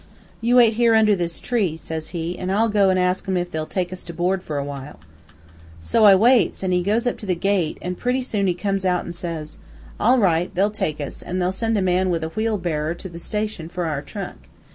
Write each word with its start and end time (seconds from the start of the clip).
"'You 0.41 0.55
wait 0.55 0.73
here 0.73 0.95
under 0.95 1.15
this 1.15 1.39
tree,' 1.39 1.77
says 1.77 2.09
he, 2.09 2.35
'an' 2.35 2.49
I'll 2.49 2.69
go 2.69 2.89
an' 2.89 2.97
ask 2.97 3.27
'em 3.27 3.37
if 3.37 3.51
they'll 3.51 3.67
take 3.67 3.93
us 3.93 4.03
to 4.05 4.13
board 4.15 4.41
for 4.41 4.57
a 4.57 4.65
while.' 4.65 4.99
"So 5.79 6.05
I 6.05 6.15
waits, 6.15 6.63
an' 6.63 6.71
he 6.71 6.81
goes 6.81 7.05
up 7.05 7.19
to 7.19 7.27
the 7.27 7.35
gate, 7.35 7.77
an' 7.83 7.93
pretty 7.93 8.23
soon 8.23 8.47
he 8.47 8.55
comes 8.55 8.83
out 8.83 9.05
an' 9.05 9.11
says, 9.11 9.59
'All 9.99 10.17
right, 10.17 10.49
they'll 10.55 10.71
take 10.71 10.99
us, 10.99 11.21
an' 11.21 11.37
they'll 11.37 11.51
send 11.51 11.77
a 11.77 11.83
man 11.83 12.09
with 12.09 12.23
a 12.23 12.29
wheelbarrer 12.29 12.95
to 12.95 13.09
the 13.09 13.19
station 13.19 13.69
for 13.69 13.85
our 13.85 14.01
trunk.' 14.01 14.49